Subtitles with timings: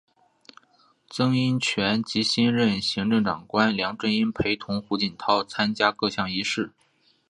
[1.11, 6.71] 曾荫权及新任行政长官梁振英陪同胡锦涛参加各项仪式。